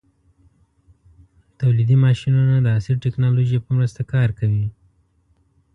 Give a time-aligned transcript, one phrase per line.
[1.59, 4.65] تولیدي ماشینونه د عصري ټېکنالوژۍ په مرسته کار کوي.